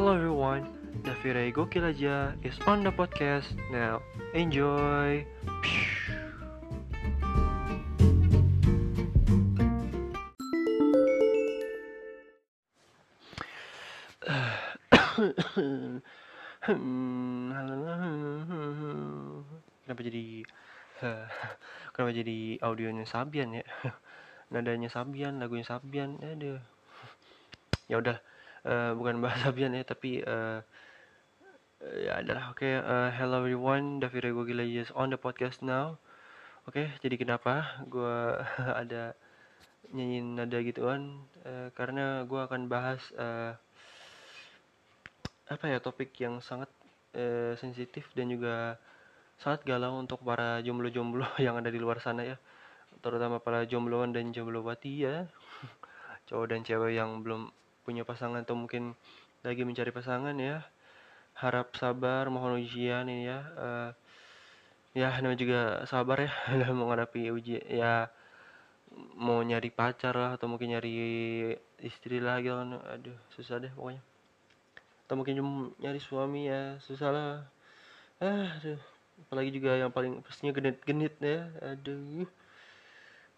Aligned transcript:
Hello 0.00 0.16
everyone, 0.16 0.64
Davire 1.04 1.52
Gokil 1.52 1.84
aja 1.84 2.32
is 2.40 2.56
on 2.64 2.80
the 2.80 2.88
podcast 2.88 3.52
now. 3.68 4.00
Enjoy. 4.32 5.28
Kenapa 19.84 20.00
jadi 20.00 20.48
Kenapa 21.92 22.10
jadi 22.16 22.56
audionya 22.64 23.04
Sabian 23.04 23.52
ya? 23.52 23.68
Nadanya 24.48 24.88
Sabian, 24.88 25.36
lagunya 25.36 25.68
Sabian. 25.68 26.16
Ya 27.84 28.00
udah, 28.00 28.16
eh, 28.64 28.92
bukan 28.96 29.18
bahas 29.24 29.40
Sabian 29.44 29.76
ya, 29.76 29.84
tapi 29.84 30.20
eh, 30.24 30.58
ya 32.04 32.12
adalah 32.20 32.52
oke. 32.52 32.64
eh, 32.66 33.10
hello 33.16 33.40
everyone, 33.44 34.00
David 34.02 34.32
Gogila 34.36 34.64
is 34.64 34.92
on 34.92 35.12
the 35.12 35.18
podcast 35.20 35.60
now. 35.64 35.96
Oke, 36.68 36.92
jadi 37.00 37.16
kenapa 37.16 37.82
gue 37.88 38.16
ada 38.82 39.16
nyanyiin 39.92 40.38
nada 40.38 40.58
gituan? 40.60 41.24
Eh, 41.44 41.68
karena 41.74 42.22
gue 42.28 42.40
akan 42.40 42.68
bahas 42.68 43.00
eh, 43.16 43.52
apa 45.50 45.64
ya 45.66 45.82
topik 45.82 46.14
yang 46.22 46.38
sangat 46.38 46.70
eh, 47.16 47.58
sensitif 47.58 48.06
dan 48.14 48.30
juga 48.30 48.78
sangat 49.40 49.64
galau 49.64 49.98
untuk 49.98 50.20
para 50.22 50.60
jomblo-jomblo 50.62 51.26
yang 51.44 51.58
ada 51.58 51.72
di 51.72 51.80
luar 51.80 51.98
sana 51.98 52.22
ya 52.22 52.36
terutama 53.00 53.40
para 53.40 53.64
jombloan 53.64 54.12
dan 54.12 54.30
jomblowati 54.30 55.08
ya 55.08 55.24
cowok 56.28 56.46
dan 56.52 56.60
cewek 56.62 56.92
yang 57.00 57.24
belum 57.24 57.48
punya 57.86 58.02
pasangan 58.04 58.42
atau 58.44 58.56
mungkin 58.56 58.94
lagi 59.46 59.62
mencari 59.68 59.90
pasangan 59.94 60.36
ya. 60.36 60.64
Harap 61.40 61.72
sabar 61.80 62.28
mohon 62.28 62.60
ujian 62.60 63.06
ini 63.08 63.24
ya 63.30 63.40
Eh, 63.56 63.90
ya 65.00 65.08
namanya 65.22 65.38
juga 65.38 65.60
sabar 65.86 66.18
ya 66.26 66.32
dalam 66.60 66.76
menghadapi 66.82 67.30
ujian 67.30 67.62
ya 67.66 68.10
mau 69.24 69.38
nyari 69.40 69.70
pacar 69.70 70.14
lah 70.18 70.30
atau 70.36 70.46
mungkin 70.50 70.74
nyari 70.74 70.94
istri 71.80 72.18
lah 72.18 72.42
gitu 72.42 72.56
kan. 72.58 72.70
Aduh 72.94 73.18
susah 73.34 73.56
deh 73.62 73.72
pokoknya. 73.72 74.02
Atau 75.06 75.14
mungkin 75.18 75.34
nyari 75.82 76.00
suami 76.02 76.50
ya 76.50 76.78
susah 76.82 77.08
lah. 77.14 77.32
Ah, 78.20 78.58
aduh 78.60 78.80
apalagi 79.26 79.50
juga 79.56 79.76
yang 79.76 79.92
paling 79.92 80.24
pastinya 80.24 80.52
genit-genit 80.56 81.14
ya 81.20 81.48
aduh. 81.60 82.28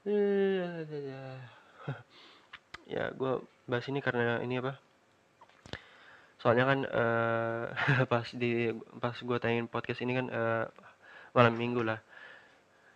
Eh, 0.02 0.82
ya 2.92 3.04
gue 3.16 3.32
bahas 3.70 3.86
ini 3.88 4.00
karena 4.04 4.38
ini 4.44 4.60
apa? 4.60 4.76
Soalnya 6.40 6.64
kan 6.70 6.78
eh, 6.84 7.64
pas 8.12 8.26
di 8.34 8.68
pas 9.02 9.16
gue 9.16 9.36
tayangin 9.42 9.68
podcast 9.70 10.00
ini 10.04 10.12
kan 10.18 10.26
eh, 10.28 10.64
malam 11.36 11.54
minggu 11.56 11.82
lah. 11.86 12.00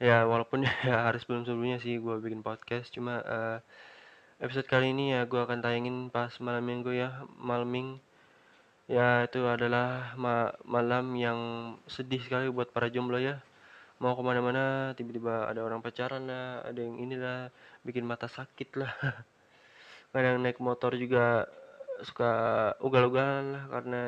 Ya 0.02 0.28
walaupun 0.28 0.67
ya 0.89 1.08
harus 1.08 1.24
sebelum 1.24 1.42
sebelumnya 1.48 1.78
sih 1.80 1.97
gue 2.05 2.17
bikin 2.20 2.42
podcast 2.44 2.92
cuma 2.92 3.14
eh, 3.24 3.58
episode 4.44 4.69
kali 4.69 4.92
ini 4.92 5.17
ya 5.17 5.24
gue 5.24 5.41
akan 5.41 5.58
tayangin 5.64 5.97
pas 6.12 6.33
malam 6.44 6.64
minggu 6.67 6.91
ya 6.92 7.24
malam 7.41 7.69
ming. 7.70 7.89
Ya 8.86 9.27
itu 9.27 9.42
adalah 9.55 10.14
ma- 10.14 10.55
malam 10.62 11.14
yang 11.19 11.41
sedih 11.91 12.22
sekali 12.22 12.47
buat 12.52 12.70
para 12.74 12.86
jomblo 12.92 13.19
ya. 13.19 13.41
Mau 14.02 14.12
ke 14.19 14.22
mana-mana 14.22 14.92
tiba-tiba 14.98 15.48
ada 15.48 15.64
orang 15.64 15.80
pacaran 15.80 16.28
lah 16.28 16.61
ada 16.69 16.80
yang 16.84 17.00
inilah 17.00 17.48
bikin 17.86 18.05
mata 18.05 18.28
sakit 18.28 18.77
lah 18.77 18.92
kadang 20.17 20.41
naik 20.42 20.59
motor 20.64 20.92
juga 20.97 21.47
suka 22.09 22.31
ugal-ugalan 22.81 23.45
lah 23.56 23.64
karena 23.72 24.00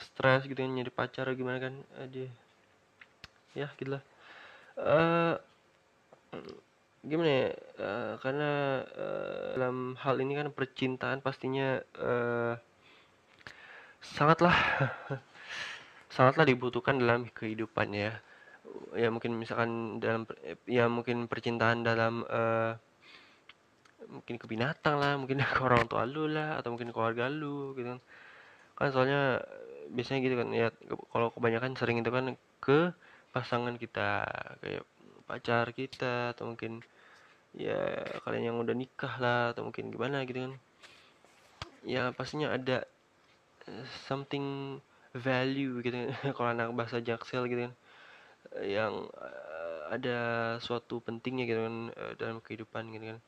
stres 0.00 0.44
gitu 0.48 0.58
kan 0.60 0.72
nyari 0.72 0.92
pacar 0.92 1.26
gimana 1.36 1.58
kan 1.62 1.74
aduh 2.00 2.30
ya 3.56 3.68
gitu 3.76 3.96
lah 3.96 4.02
Eh, 4.78 5.34
gimana 7.04 7.28
ya? 7.28 7.48
Eh, 7.86 8.12
karena 8.22 8.50
eh, 9.04 9.42
dalam 9.56 9.76
hal 10.02 10.16
ini 10.22 10.32
kan 10.40 10.48
percintaan 10.54 11.18
pastinya 11.20 11.82
eh, 12.08 12.54
sangatlah 14.02 14.56
sangatlah 16.14 16.44
dibutuhkan 16.48 16.96
dalam 17.02 17.28
kehidupan 17.30 17.88
ya. 17.94 18.12
Ya 18.96 19.08
mungkin 19.12 19.36
misalkan 19.36 20.00
dalam 20.00 20.24
ya 20.64 20.88
mungkin 20.88 21.28
percintaan 21.28 21.84
dalam 21.84 22.24
eh, 22.28 22.72
mungkin 24.14 24.34
ke 24.40 24.46
binatang 24.52 24.96
lah 25.02 25.12
mungkin 25.20 25.38
ke 25.56 25.60
orang 25.68 25.84
tua 25.90 26.02
lu 26.14 26.24
lah 26.36 26.60
atau 26.60 26.68
mungkin 26.74 26.90
keluarga 26.94 27.24
lu 27.40 27.72
gitu 27.78 27.88
kan. 27.96 28.00
Kan 28.78 28.88
soalnya 28.94 29.20
eh, 29.42 29.86
biasanya 29.94 30.20
gitu 30.26 30.36
kan 30.40 30.48
ya 30.60 30.68
ke- 30.72 31.06
kalau 31.12 31.28
kebanyakan 31.34 31.72
sering 31.80 31.98
itu 32.02 32.10
kan 32.16 32.26
ke 32.64 32.78
pasangan 33.34 33.74
kita 33.82 34.08
kayak 34.62 34.84
pacar 35.28 35.66
kita 35.72 36.34
atau 36.36 36.44
mungkin 36.52 36.72
ya 37.56 37.78
kalian 38.24 38.44
yang 38.52 38.58
udah 38.64 38.76
nikah 38.76 39.14
lah 39.24 39.40
atau 39.54 39.62
mungkin 39.68 39.90
gimana 39.94 40.24
gitu 40.28 40.40
kan. 40.46 40.54
Ya 41.82 42.02
pastinya 42.14 42.48
ada 42.54 42.86
eh, 43.70 43.86
something 44.08 44.46
value 45.26 45.82
gitu 45.84 45.96
kan. 45.96 46.08
Kalau 46.36 46.50
anak 46.54 46.68
bahasa 46.78 46.98
jaksel 47.08 47.44
gitu 47.50 47.70
kan 47.70 47.74
eh, 48.60 48.68
yang 48.78 48.94
ada 49.92 50.18
suatu 50.64 51.04
pentingnya 51.04 51.44
gitu 51.50 51.60
kan 51.68 51.76
dalam 52.20 52.38
kehidupan 52.40 52.84
gitu 52.96 53.04
kan 53.12 53.18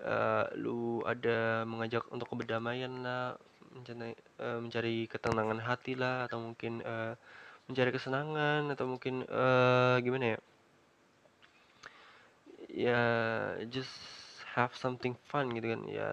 Eh, 0.00 0.44
lu 0.64 1.04
ada 1.04 1.64
mengajak 1.68 2.04
untuk 2.14 2.28
kedamaian 2.32 2.92
lah 3.04 3.36
mencari, 3.76 4.12
eh, 4.40 4.58
mencari 4.64 4.94
ketenangan 5.12 5.60
hati 5.68 5.92
lah 6.02 6.26
atau 6.26 6.38
mungkin 6.46 6.72
eh, 6.82 7.12
mencari 7.68 7.90
kesenangan 7.96 8.62
atau 8.74 8.86
mungkin 8.92 9.14
eh, 9.28 9.96
gimana 10.04 10.26
ya? 10.36 10.38
Ya 12.70 13.00
just 13.70 13.90
have 14.54 14.72
something 14.78 15.14
fun 15.30 15.50
gitu 15.56 15.66
kan 15.74 15.82
ya 15.90 16.08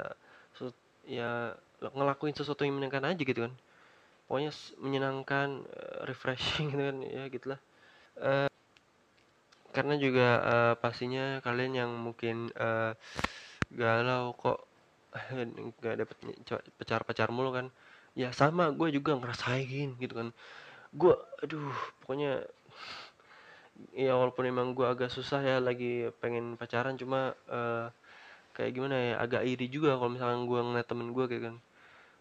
su- 0.58 0.74
ya 1.06 1.54
ngelakuin 1.82 2.34
sesuatu 2.38 2.66
yang 2.66 2.76
menyenangkan 2.78 3.06
aja 3.14 3.22
gitu 3.24 3.40
kan. 3.46 3.54
Pokoknya 4.28 4.52
menyenangkan 4.84 5.50
refreshing 6.10 6.68
gitu 6.74 6.84
kan 6.90 6.98
ya 7.06 7.24
gitulah. 7.36 7.60
Eh, 8.22 8.50
karena 9.76 9.94
juga 10.06 10.28
eh, 10.54 10.74
pastinya 10.84 11.26
kalian 11.46 11.74
yang 11.82 11.92
mungkin 12.06 12.36
eh, 12.58 12.92
galau 13.72 14.36
kok. 14.38 14.60
Nggak 15.82 15.96
dapet 16.06 16.18
pacar-pacar 16.80 17.30
mulu 17.34 17.52
kan. 17.56 17.68
Ya 18.18 18.34
sama 18.34 18.74
gue 18.74 18.90
juga 18.98 19.16
ngerasain 19.18 19.96
gitu 20.02 20.14
kan. 20.14 20.30
Gue 20.96 21.14
aduh 21.44 21.74
pokoknya 22.04 22.48
ya 23.94 24.14
walaupun 24.18 24.46
emang 24.50 24.68
gue 24.78 24.86
agak 24.86 25.10
susah 25.14 25.42
ya 25.42 25.58
lagi 25.62 26.10
pengen 26.22 26.58
pacaran 26.58 26.98
cuma 26.98 27.34
eh, 27.50 27.86
kayak 28.56 28.72
gimana 28.76 28.96
ya 28.98 29.14
agak 29.22 29.44
iri 29.46 29.68
juga 29.70 29.98
kalau 30.00 30.12
misalkan 30.16 30.42
gue 30.50 30.60
ngeliat 30.60 30.88
temen 30.90 31.10
gue 31.14 31.26
kayak 31.30 31.44
kan. 31.52 31.56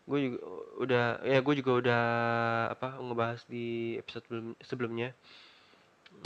Gue 0.08 0.18
juga 0.30 0.38
udah 0.84 1.04
ya 1.26 1.38
gue 1.46 1.54
juga 1.60 1.72
udah 1.82 2.02
apa 2.74 2.88
ngebahas 3.02 3.42
di 3.48 3.96
episode 4.00 4.24
sebelum- 4.28 4.58
sebelumnya. 4.62 5.10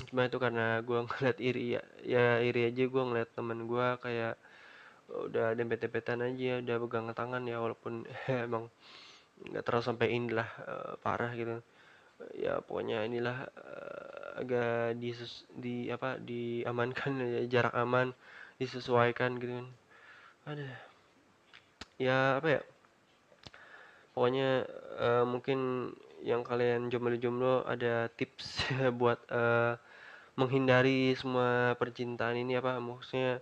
Cuma 0.08 0.26
itu 0.28 0.38
karena 0.44 0.66
gue 0.88 0.98
ngeliat 1.06 1.38
iri 1.48 1.64
ya 1.78 1.82
ya 2.04 2.24
iri 2.48 2.60
aja 2.70 2.84
gue 2.86 3.02
ngeliat 3.08 3.30
temen 3.36 3.58
gue 3.70 3.86
kayak 4.04 4.34
udah 5.10 5.52
dempet-dempetan 5.58 6.22
aja 6.22 6.62
udah 6.62 6.76
pegangan 6.82 7.14
tangan 7.16 7.42
ya 7.46 7.58
walaupun 7.58 8.06
emang 8.46 8.70
nggak 9.50 9.64
terlalu 9.66 9.84
sampai 9.84 10.08
inilah 10.14 10.48
eh, 10.66 10.92
parah 11.04 11.32
gitu. 11.34 11.56
Ya 12.36 12.60
pokoknya 12.64 13.04
inilah 13.08 13.48
eh, 13.56 14.28
agak 14.42 14.98
di 15.02 15.10
di 15.56 15.76
apa 15.92 16.20
diamankan 16.20 17.12
ya, 17.36 17.42
jarak 17.48 17.74
aman 17.76 18.12
disesuaikan 18.60 19.40
gitu 19.42 19.52
kan. 19.60 19.68
Ada 20.48 20.68
ya 22.00 22.40
apa 22.40 22.48
ya 22.56 22.60
pokoknya 24.14 24.48
eh, 25.00 25.24
mungkin 25.28 25.58
yang 26.20 26.44
kalian 26.44 26.92
jomblo-jomblo 26.92 27.64
ada 27.64 28.08
tips 28.12 28.64
buat 29.00 29.20
eh, 29.30 29.74
menghindari 30.38 31.12
semua 31.16 31.76
percintaan 31.76 32.36
ini 32.40 32.56
apa 32.56 32.80
maksudnya 32.80 33.40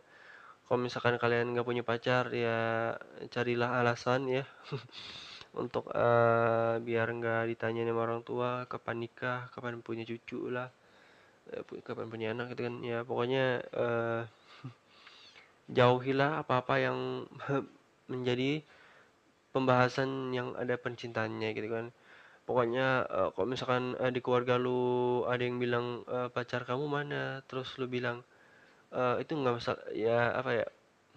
kalau 0.69 0.81
misalkan 0.87 1.17
kalian 1.23 1.47
nggak 1.57 1.67
punya 1.71 1.83
pacar 1.91 2.25
ya 2.45 2.59
carilah 3.35 3.71
alasan 3.81 4.29
ya. 4.29 4.45
Untuk 5.63 5.85
eh, 5.97 6.75
biar 6.87 7.09
nggak 7.19 7.43
ditanya 7.51 7.83
sama 7.89 8.01
orang 8.07 8.23
tua 8.29 8.51
kapan 8.73 8.97
nikah 9.03 9.41
kapan 9.55 9.81
punya 9.87 10.05
cucu 10.11 10.41
lah. 10.55 10.69
Eh, 11.55 11.63
kapan 11.87 12.09
punya 12.13 12.27
anak 12.35 12.47
gitu 12.55 12.63
kan. 12.69 12.77
Ya 12.91 12.99
pokoknya 13.09 13.45
eh, 13.85 14.23
jauhilah 15.77 16.43
apa-apa 16.43 16.75
yang 16.81 16.99
menjadi 18.13 18.63
pembahasan 19.55 20.33
yang 20.37 20.49
ada 20.63 20.75
percintaannya 20.81 21.49
gitu 21.57 21.69
kan. 21.73 21.87
Pokoknya 22.49 22.87
eh, 23.09 23.29
kalau 23.35 23.49
misalkan 23.49 23.85
eh, 24.03 24.13
di 24.17 24.21
keluarga 24.25 24.57
lu 24.61 24.81
ada 25.33 25.43
yang 25.49 25.59
bilang 25.63 25.87
eh, 26.09 26.29
pacar 26.37 26.63
kamu 26.69 26.87
mana 26.91 27.23
terus 27.49 27.69
lu 27.81 27.87
bilang 27.91 28.19
eh, 28.95 29.15
itu 29.23 29.33
nggak 29.37 29.55
masalah 29.59 29.83
ya 29.93 30.33
apa 30.41 30.51
ya 30.59 30.67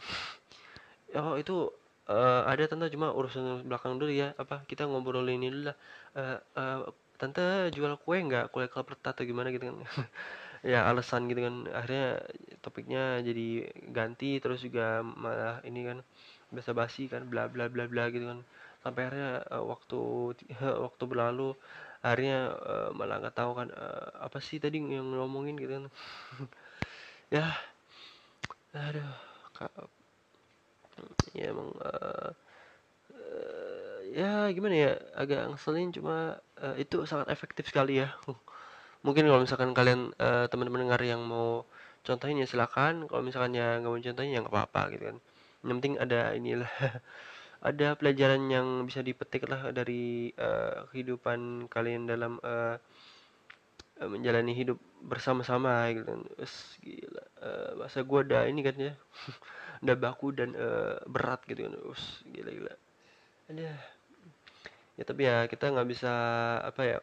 oh 1.19 1.35
itu 1.41 1.71
uh, 2.09 2.41
ada 2.51 2.63
tante 2.69 2.87
cuma 2.93 3.11
urusan 3.13 3.67
belakang 3.67 3.97
dulu 3.99 4.11
ya 4.11 4.33
apa 4.39 4.63
kita 4.69 4.87
ngobrolin 4.89 5.39
ini 5.41 5.47
dulu 5.53 5.63
lah. 5.69 5.77
Uh, 6.17 6.37
uh, 6.59 6.79
tante 7.19 7.69
jual 7.75 7.93
kue 8.01 8.17
nggak? 8.27 8.51
Kue 8.53 8.65
kelepet 8.71 8.99
atau 9.05 9.23
gimana 9.27 9.49
gitu 9.53 9.65
kan? 9.71 9.77
Ya 10.61 10.85
alasan 10.85 11.25
gitu 11.25 11.41
kan. 11.41 11.55
Akhirnya 11.73 12.21
topiknya 12.61 13.17
jadi 13.25 13.65
ganti 13.89 14.37
terus 14.37 14.61
juga 14.61 15.01
malah 15.01 15.57
ini 15.65 15.81
kan 15.89 15.97
basa 16.53 16.71
basi 16.77 17.09
kan 17.09 17.25
bla 17.31 17.49
bla 17.49 17.65
bla 17.65 17.89
bla 17.89 18.13
gitu 18.13 18.29
kan. 18.29 18.39
Sampai 18.85 19.09
akhirnya 19.09 19.41
uh, 19.49 19.63
waktu 19.65 19.99
waktu 20.85 21.03
berlalu 21.09 21.57
akhirnya 22.05 22.53
uh, 22.61 22.89
malah 22.97 23.21
nggak 23.21 23.37
tahu 23.37 23.51
kan 23.57 23.67
uh, 23.73 24.25
apa 24.25 24.37
sih 24.41 24.57
tadi 24.61 24.81
yang 24.81 25.13
ngomongin 25.17 25.57
gitu 25.57 25.73
kan 25.77 25.85
ya. 27.31 27.47
Aduh 28.75 29.07
kak. 29.55 29.71
Ya 31.31 31.55
emang 31.55 31.71
uh, 31.79 32.29
uh, 33.15 33.97
ya 34.11 34.51
gimana 34.51 34.75
ya 34.75 34.91
agak 35.15 35.47
ngeselin 35.55 35.95
cuma 35.95 36.37
uh, 36.59 36.75
itu 36.75 37.07
sangat 37.07 37.31
efektif 37.31 37.71
sekali 37.71 38.03
ya. 38.03 38.11
Mungkin 39.05 39.25
kalau 39.25 39.41
misalkan 39.41 39.71
kalian 39.73 40.11
uh, 40.19 40.45
teman-teman 40.51 40.85
dengar 40.87 41.01
yang 41.01 41.23
mau 41.23 41.63
contohin 42.03 42.43
ya 42.43 42.47
silakan. 42.47 43.07
Kalau 43.07 43.23
misalkan 43.23 43.55
ya 43.55 43.79
nggak 43.79 43.91
mau 43.91 43.99
contohin 43.99 44.35
ya 44.35 44.39
nggak 44.43 44.53
apa-apa 44.53 44.81
gitu 44.93 45.03
kan. 45.15 45.17
Yang 45.63 45.75
penting 45.79 45.95
ada 46.03 46.19
inilah. 46.35 46.71
Ada 47.61 47.93
pelajaran 47.93 48.49
yang 48.49 48.89
bisa 48.89 49.05
dipetik 49.05 49.45
lah 49.45 49.69
dari 49.69 50.33
uh, 50.33 50.89
kehidupan 50.89 51.69
kalian 51.69 52.09
dalam 52.09 52.41
uh, 52.41 52.73
menjalani 54.01 54.57
hidup 54.57 54.81
bersama-sama 55.05 55.85
gitu 55.93 56.09
kan 56.09 56.21
uh, 57.41 57.77
masa 57.81 58.05
gua 58.05 58.23
ada 58.23 58.45
ini 58.47 58.61
kan 58.61 58.75
ya. 58.77 58.93
Udah 59.83 59.97
baku 59.97 60.29
dan 60.31 60.53
uh, 60.53 61.01
berat 61.09 61.41
gitu 61.49 61.65
kan. 61.67 61.73
Us, 61.89 62.21
gila 62.29 62.53
gila 62.53 62.73
ada 63.51 63.75
ya 64.95 65.03
tapi 65.03 65.25
ya 65.25 65.49
kita 65.49 65.71
nggak 65.73 65.89
bisa 65.89 66.13
apa 66.61 66.81
ya 66.85 66.97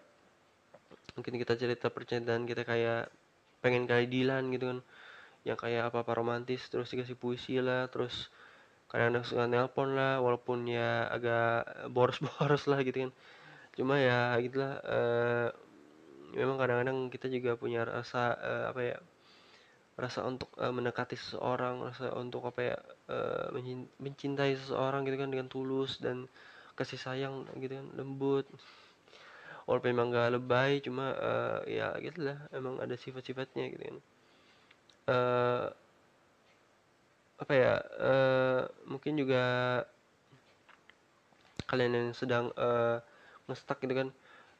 mungkin 1.18 1.34
kita 1.34 1.58
cerita 1.58 1.90
percintaan 1.90 2.46
kita 2.46 2.62
kayak 2.62 3.10
pengen 3.58 3.90
kayak 3.90 4.06
Dilan 4.06 4.54
gitu 4.54 4.70
kan. 4.70 4.80
Yang 5.42 5.58
kayak 5.66 5.82
apa 5.90 6.06
apa 6.06 6.12
romantis 6.14 6.62
terus 6.70 6.90
dikasih 6.94 7.18
puisi 7.18 7.58
lah 7.58 7.90
terus 7.90 8.30
kadang-kadang 8.88 9.24
suka 9.26 9.44
nelpon 9.50 9.98
lah 9.98 10.22
walaupun 10.22 10.64
ya 10.70 11.10
agak 11.10 11.90
boros-boros 11.94 12.70
lah 12.70 12.80
gitu 12.86 13.08
kan. 13.08 13.12
Cuma 13.74 13.98
ya 13.98 14.38
gitulah 14.38 14.78
uh, 14.86 15.48
memang 16.38 16.56
kadang-kadang 16.60 16.98
kita 17.10 17.26
juga 17.26 17.58
punya 17.58 17.82
rasa 17.82 18.38
uh, 18.38 18.64
apa 18.70 18.80
ya 18.84 18.96
rasa 19.98 20.22
untuk 20.22 20.46
uh, 20.62 20.70
mendekati 20.70 21.18
seseorang 21.18 21.82
rasa 21.82 22.14
untuk 22.14 22.46
apa 22.46 22.60
ya 22.62 22.76
uh, 23.10 23.50
mencintai 23.98 24.54
seseorang 24.54 25.02
gitu 25.02 25.18
kan 25.18 25.30
dengan 25.34 25.50
tulus 25.50 25.98
dan 25.98 26.30
kasih 26.78 27.02
sayang 27.02 27.50
gitu 27.58 27.74
kan 27.74 27.86
lembut. 27.98 28.46
Walaupun 29.66 29.90
memang 29.92 30.14
gak 30.14 30.32
lebay 30.38 30.80
cuma 30.80 31.12
uh, 31.18 31.60
ya 31.66 31.92
gitu 31.98 32.30
lah 32.30 32.38
emang 32.54 32.78
ada 32.78 32.94
sifat-sifatnya 32.94 33.74
gitu 33.74 33.82
kan. 33.90 33.98
Uh, 35.08 35.66
apa 37.38 37.52
ya 37.54 37.74
uh, 37.98 38.62
mungkin 38.86 39.18
juga 39.18 39.42
kalian 41.68 41.92
yang 41.94 42.08
sedang 42.14 42.50
uh, 42.54 43.02
ngestak 43.46 43.78
gitu 43.82 43.94
kan 43.94 44.08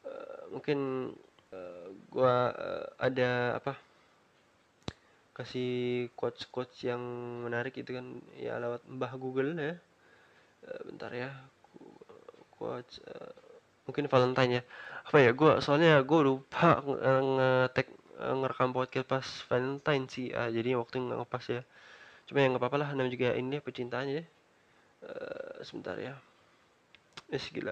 uh, 0.07 0.41
mungkin 0.51 1.11
uh, 1.51 1.87
gua 2.13 2.53
uh, 2.55 2.85
ada 3.01 3.59
apa 3.59 3.88
kasih 5.39 5.71
quotes 6.19 6.43
quotes 6.51 6.75
yang 6.83 6.99
menarik 7.47 7.71
gitu 7.71 7.95
kan 7.95 8.19
ya 8.35 8.59
lewat 8.59 8.83
mbah 8.91 9.15
Google 9.15 9.55
ya. 9.55 9.79
Uh, 10.67 10.81
bentar 10.91 11.11
ya 11.15 11.31
quotes 12.51 12.99
uh, 13.07 13.31
mungkin 13.87 14.11
Valentine 14.11 14.59
ya. 14.59 14.61
Apa 15.07 15.17
ya 15.23 15.31
gue 15.31 15.63
soalnya 15.63 16.03
gue 16.03 16.19
lupa 16.19 16.83
ngetek 16.83 17.87
ngerekam 18.19 18.75
podcast 18.75 19.07
pas 19.07 19.27
Valentine 19.47 20.05
sih. 20.11 20.27
Uh, 20.35 20.51
jadi 20.51 20.75
waktu 20.75 20.99
nggak 20.99 21.23
ngepas 21.23 21.45
ya. 21.47 21.61
Cuma 22.27 22.43
yang 22.43 22.51
nggak 22.53 22.61
apa-apa 22.67 22.77
lah 22.83 22.89
namanya 22.91 23.15
juga 23.15 23.31
ini 23.39 23.63
pecintaan 23.63 24.07
ya. 24.11 24.23
Uh, 25.07 25.63
sebentar 25.63 25.95
ya. 25.95 26.19
Es 27.31 27.47
gila. 27.47 27.71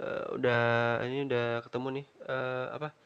Uh, 0.00 0.40
udah 0.40 0.62
ini 1.04 1.28
udah 1.28 1.60
ketemu 1.60 2.00
nih. 2.00 2.06
Uh, 2.24 2.66
apa 2.72 3.03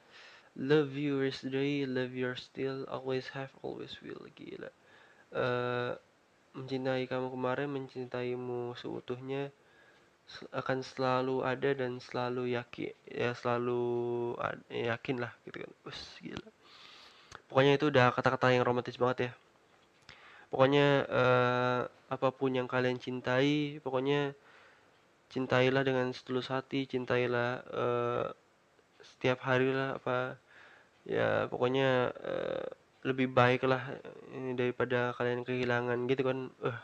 love 0.59 0.99
you 0.99 1.23
yesterday 1.23 1.87
love 1.87 2.13
your 2.13 2.35
still. 2.35 2.85
Always 2.91 3.31
have 3.33 3.55
always 3.63 3.95
will. 4.03 4.27
Gila. 4.35 4.71
Uh, 5.31 5.95
mencintai 6.59 7.07
kamu 7.07 7.31
kemarin 7.31 7.71
mencintaimu 7.71 8.75
seutuhnya 8.75 9.55
akan 10.53 10.85
selalu 10.85 11.41
ada 11.47 11.73
dan 11.73 12.03
selalu 12.03 12.53
yakin 12.53 12.93
ya 13.09 13.33
selalu 13.33 14.35
yakin 14.69 15.23
lah 15.23 15.33
gitu 15.47 15.63
kan. 15.63 15.73
Us 15.87 16.19
gila. 16.19 16.49
Pokoknya 17.49 17.81
itu 17.81 17.89
udah 17.89 18.13
kata-kata 18.13 18.53
yang 18.53 18.67
romantis 18.67 18.99
banget 19.01 19.31
ya. 19.31 19.33
Pokoknya 20.53 21.07
uh, 21.09 21.81
apa 22.09 22.29
pun 22.33 22.57
yang 22.57 22.65
kalian 22.65 22.97
cintai 22.97 23.79
pokoknya 23.85 24.33
cintailah 25.29 25.85
dengan 25.85 26.09
setulus 26.17 26.49
hati 26.49 26.89
cintailah 26.89 27.61
uh, 27.69 28.27
setiap 29.05 29.45
hari 29.45 29.77
lah 29.77 30.01
apa 30.01 30.41
ya 31.09 31.49
pokoknya 31.49 32.13
uh, 32.13 32.67
lebih 33.03 33.33
baik 33.33 33.65
lah 33.65 33.81
ini 34.37 34.53
daripada 34.53 35.17
kalian 35.17 35.43
kehilangan 35.43 36.05
gitu 36.07 36.23
kan. 36.29 36.39
Uh, 36.61 36.79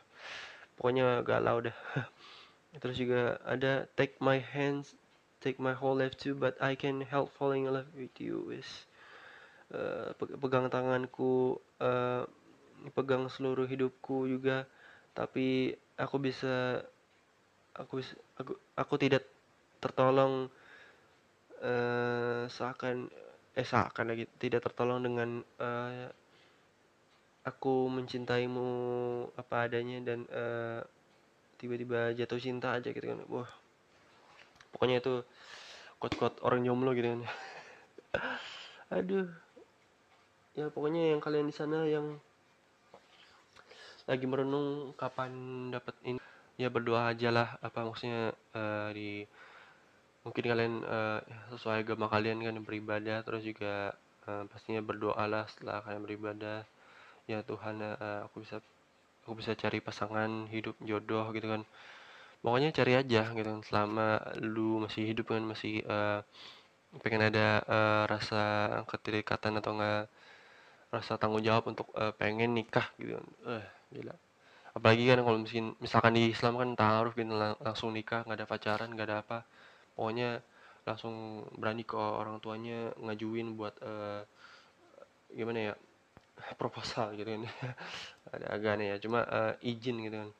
pokoknya 0.75 1.23
galau 1.23 1.62
dah 1.62 1.76
terus 2.82 2.99
juga 2.99 3.38
ada 3.47 3.87
take 3.94 4.19
my 4.19 4.43
hands 4.43 4.99
take 5.38 5.62
my 5.62 5.71
whole 5.71 5.94
life 5.94 6.19
too 6.19 6.35
but 6.35 6.59
I 6.59 6.75
can 6.75 7.05
help 7.06 7.31
falling 7.31 7.71
in 7.71 7.76
love 7.76 7.87
with 7.94 8.17
you 8.19 8.50
is 8.50 8.67
uh, 9.71 10.11
pegang 10.19 10.67
tanganku 10.73 11.61
uh, 11.79 12.27
pegang 12.93 13.31
seluruh 13.32 13.65
hidupku 13.65 14.29
juga. 14.29 14.69
Tapi 15.15 15.73
aku 15.97 16.17
bisa 16.19 16.82
aku 17.73 18.03
bisa 18.03 18.15
aku, 18.37 18.59
aku 18.77 18.94
tidak 18.99 19.25
tertolong 19.79 20.50
uh, 21.62 22.44
seakan 22.50 23.09
eh 23.55 23.67
seakan 23.67 24.11
lagi 24.11 24.27
tidak 24.43 24.67
tertolong 24.67 24.99
dengan 25.03 25.39
uh, 25.62 26.11
aku 27.47 27.87
mencintaimu 27.93 28.69
apa 29.39 29.69
adanya 29.69 30.03
dan 30.03 30.27
uh, 30.33 30.81
tiba-tiba 31.61 32.11
jatuh 32.17 32.41
cinta 32.41 32.75
aja 32.75 32.91
gitu 32.91 33.05
kan. 33.05 33.20
Wah. 33.31 33.51
Pokoknya 34.75 34.99
itu 34.99 35.23
quote-quote 36.03 36.43
orang 36.43 36.67
jomblo 36.67 36.91
gitu 36.99 37.15
kan. 37.15 37.23
Aduh. 38.99 39.29
Ya 40.58 40.70
pokoknya 40.70 41.15
yang 41.15 41.20
kalian 41.23 41.51
di 41.51 41.55
sana 41.55 41.87
yang 41.87 42.19
lagi 44.05 44.27
merenung 44.29 44.93
kapan 45.01 45.32
dapat 45.73 45.96
ini 46.05 46.20
ya 46.61 46.69
berdoa 46.69 47.11
aja 47.11 47.32
lah 47.32 47.49
apa 47.58 47.82
maksudnya 47.89 48.37
uh, 48.53 48.93
di 48.93 49.25
mungkin 50.24 50.44
kalian 50.48 50.74
uh, 50.88 51.20
sesuai 51.52 51.84
agama 51.84 52.08
kalian 52.08 52.40
kan 52.40 52.56
beribadah 52.64 53.20
terus 53.22 53.44
juga 53.44 53.93
uh, 54.24 54.44
pastinya 54.48 54.81
berdoa 54.81 55.24
lah 55.28 55.44
setelah 55.52 55.84
kalian 55.84 56.02
beribadah. 56.02 56.64
Ya 57.28 57.44
Tuhan 57.44 57.81
uh, 57.81 58.20
aku 58.28 58.44
bisa 58.44 58.60
aku 59.24 59.32
bisa 59.40 59.52
cari 59.56 59.78
pasangan 59.84 60.48
hidup 60.48 60.76
jodoh 60.81 61.28
gitu 61.36 61.48
kan. 61.48 61.62
Pokoknya 62.40 62.72
cari 62.76 62.93
aja 62.96 63.22
gitu 63.32 63.48
kan 63.48 63.60
selama 63.64 64.20
lu 64.40 64.84
masih 64.84 65.04
hidup 65.12 65.32
kan 65.32 65.44
masih 65.44 65.84
uh, 65.88 66.20
pengen 67.04 67.28
ada 67.28 67.60
uh, 67.69 68.02
rasa 68.08 68.43
keterikatan 68.88 69.60
atau 69.60 69.76
enggak 69.76 70.08
rasa 70.93 71.19
tanggung 71.20 71.43
jawab 71.44 71.69
untuk 71.69 71.88
uh, 71.96 72.12
pengen 72.16 72.56
nikah 72.56 72.88
gitu 72.96 73.20
kan. 73.20 73.26
Uh, 73.44 73.64
gila. 73.93 74.14
Apalagi 74.74 75.04
kan 75.06 75.20
kalau 75.20 75.38
misalkan 75.40 75.76
misalkan 75.84 76.12
di 76.16 76.22
Islam 76.32 76.54
kan 76.56 76.69
taruh 76.81 77.12
gitu 77.12 77.34
lang 77.36 77.54
langsung 77.60 77.93
nikah 77.93 78.24
nggak 78.24 78.38
ada 78.40 78.48
pacaran 78.48 78.88
nggak 78.93 79.08
ada 79.08 79.19
apa 79.20 79.38
pokoknya 79.94 80.43
langsung 80.84 81.46
berani 81.56 81.82
ke 81.82 81.96
orang 81.96 82.39
tuanya 82.44 82.93
ngajuin 83.01 83.56
buat 83.56 83.74
uh, 83.81 84.20
gimana 85.32 85.72
ya 85.72 85.74
proposal 86.60 87.17
gitu 87.17 87.29
kan. 87.29 87.43
Ada 88.34 88.46
agak 88.53 88.70
aneh 88.79 88.86
ya 88.94 88.96
cuma 89.01 89.24
uh, 89.24 89.55
izin 89.65 90.05
gitu 90.05 90.17
kan 90.20 90.31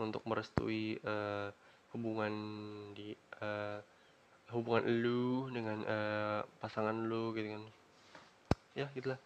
untuk 0.00 0.24
merestui 0.24 0.96
uh, 1.04 1.52
hubungan 1.92 2.32
di 2.96 3.12
uh, 3.44 3.76
hubungan 4.56 4.84
lu 4.88 5.48
dengan 5.52 5.84
uh, 5.84 6.40
pasangan 6.60 6.96
lu 6.96 7.36
gitu 7.36 7.52
kan. 7.52 7.62
Ya 8.72 8.86
gitulah. 8.96 9.20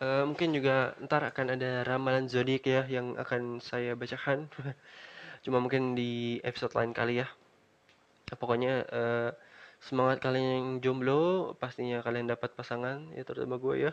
Uh, 0.00 0.24
mungkin 0.24 0.56
juga 0.56 0.96
ntar 1.04 1.28
akan 1.28 1.60
ada 1.60 1.84
ramalan 1.84 2.26
zodiak 2.26 2.64
ya 2.66 2.82
yang 2.88 3.14
akan 3.14 3.62
saya 3.62 3.94
bacakan. 3.94 4.50
Cuma 5.44 5.62
mungkin 5.62 5.94
di 5.94 6.40
episode 6.42 6.74
lain 6.74 6.92
kali 6.92 7.22
ya 7.22 7.28
pokoknya 8.36 8.84
uh, 8.90 9.30
semangat 9.80 10.20
kalian 10.20 10.44
yang 10.44 10.66
jomblo 10.84 11.56
pastinya 11.56 12.04
kalian 12.04 12.28
dapat 12.28 12.52
pasangan. 12.52 13.08
Ya 13.16 13.24
terutama 13.24 13.56
gue 13.56 13.88
ya. 13.88 13.92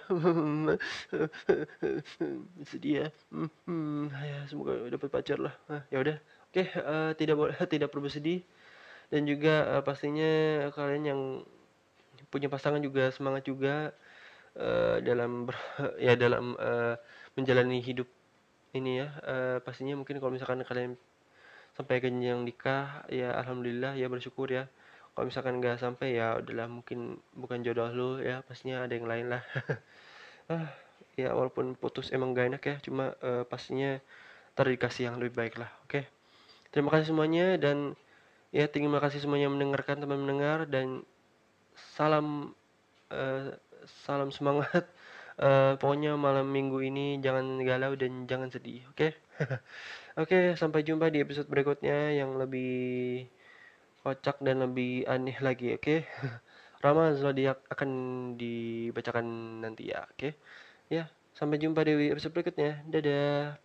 Sedih 2.70 3.08
ya. 3.08 3.08
Hmm, 3.32 4.12
ya 4.12 4.44
semoga 4.52 4.76
dapat 4.92 5.10
pacar 5.10 5.40
lah. 5.40 5.56
Nah, 5.72 5.82
ya 5.88 5.98
udah. 6.04 6.18
Oke 6.52 6.64
uh, 6.76 7.12
tidak 7.16 7.36
boleh 7.40 7.56
tidak 7.74 7.88
perlu 7.90 8.12
bersedih. 8.12 8.44
Dan 9.08 9.24
juga 9.24 9.80
uh, 9.80 9.84
pastinya 9.88 10.68
kalian 10.76 11.04
yang 11.08 11.22
punya 12.28 12.52
pasangan 12.52 12.84
juga 12.84 13.08
semangat 13.16 13.48
juga 13.48 13.96
uh, 14.60 15.00
dalam 15.00 15.48
ber, 15.48 15.56
ya 16.06 16.20
dalam 16.20 16.60
uh, 16.60 17.00
menjalani 17.40 17.80
hidup 17.80 18.12
ini 18.76 19.00
ya. 19.00 19.08
Uh, 19.24 19.58
pastinya 19.64 19.96
mungkin 19.96 20.20
kalau 20.20 20.36
misalkan 20.36 20.60
kalian 20.68 21.00
sampai 21.78 22.02
ke 22.02 22.10
jenjang 22.10 22.42
nikah 22.42 23.06
ya 23.14 23.38
alhamdulillah 23.38 23.94
ya 23.94 24.10
bersyukur 24.10 24.50
ya. 24.50 24.66
Kalau 25.14 25.30
misalkan 25.30 25.62
nggak 25.62 25.78
sampai 25.78 26.18
ya 26.18 26.42
udahlah 26.42 26.66
mungkin 26.66 27.22
bukan 27.38 27.62
jodoh 27.62 27.90
lu 27.94 28.10
ya. 28.26 28.42
Pastinya 28.42 28.90
ada 28.90 28.94
yang 28.98 29.06
lain 29.06 29.28
lah. 29.38 29.46
Ah 30.48 30.72
ya 31.18 31.34
walaupun 31.34 31.74
putus 31.74 32.14
emang 32.14 32.38
gak 32.38 32.54
enak 32.54 32.64
ya 32.64 32.76
cuma 32.86 33.18
uh, 33.26 33.42
pastinya 33.50 33.98
terdikasih 34.54 35.10
yang 35.10 35.18
lebih 35.18 35.34
baik 35.34 35.58
lah 35.58 35.74
oke? 35.84 35.90
Okay? 35.90 36.04
terima 36.70 36.94
kasih 36.94 37.10
semuanya 37.10 37.58
dan 37.58 37.98
ya 38.54 38.70
terima 38.70 39.02
kasih 39.02 39.26
semuanya 39.26 39.50
mendengarkan 39.50 39.98
teman 39.98 40.22
mendengar 40.22 40.70
dan 40.70 41.02
salam 41.98 42.54
uh, 43.10 43.50
salam 44.06 44.30
semangat 44.30 44.86
uh, 45.42 45.74
pokoknya 45.78 46.18
malam 46.18 46.50
minggu 46.50 46.82
ini 46.82 47.18
jangan 47.22 47.62
galau 47.62 47.94
dan 47.94 48.26
jangan 48.30 48.50
sedih 48.50 48.86
oke 48.90 48.98
okay? 48.98 49.12
oke 50.22 50.30
okay, 50.30 50.44
sampai 50.58 50.82
jumpa 50.86 51.10
di 51.14 51.22
episode 51.22 51.50
berikutnya 51.50 52.18
yang 52.18 52.38
lebih 52.38 53.26
kocak 54.02 54.40
dan 54.42 54.64
lebih 54.64 55.06
aneh 55.06 55.38
lagi 55.42 55.74
oke 55.78 55.84
okay? 55.84 56.00
Rama 56.84 57.10
zodiak 57.18 57.66
akan 57.74 57.90
dibacakan 58.38 59.26
nanti 59.66 59.90
ya 59.90 60.06
oke 60.06 60.18
okay? 60.18 60.32
ya 60.88 61.10
sampai 61.34 61.62
jumpa 61.62 61.86
di 61.86 62.10
episode 62.10 62.34
berikutnya 62.34 62.86
dadah 62.90 63.58